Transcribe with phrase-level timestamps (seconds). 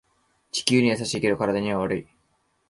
[0.51, 2.07] 地球には優しいけど体には悪い